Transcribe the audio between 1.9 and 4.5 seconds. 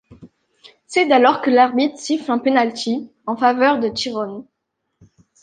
siffle un penalty en faveur de Tyrone.